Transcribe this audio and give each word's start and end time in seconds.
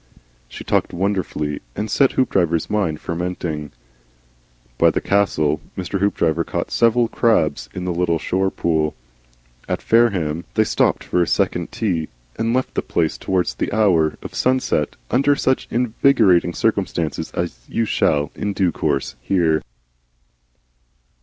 She 0.49 0.63
talked 0.63 0.93
wonderfully, 0.93 1.61
and 1.75 1.87
set 1.87 2.13
Hoopdriver's 2.13 2.71
mind 2.71 2.99
fermenting. 2.99 3.71
By 4.79 4.89
the 4.89 4.99
Castle, 4.99 5.61
Mr. 5.77 5.99
Hoopdriver 5.99 6.43
caught 6.43 6.71
several 6.71 7.07
crabs 7.07 7.69
in 7.75 7.85
little 7.85 8.17
shore 8.17 8.49
pools. 8.49 8.95
At 9.69 9.79
Fareham 9.79 10.45
they 10.55 10.63
stopped 10.63 11.03
for 11.03 11.21
a 11.21 11.27
second 11.27 11.71
tea, 11.71 12.09
and 12.35 12.51
left 12.51 12.73
the 12.73 12.81
place 12.81 13.15
towards 13.15 13.53
the 13.53 13.71
hour 13.71 14.15
of 14.23 14.33
sunset, 14.33 14.95
under 15.11 15.35
such 15.35 15.67
invigorating 15.69 16.55
circumstances 16.55 17.29
as 17.33 17.59
you 17.69 17.85
shall 17.85 18.31
in 18.33 18.53
due 18.53 18.71
course 18.71 19.15
hear. 19.21 19.61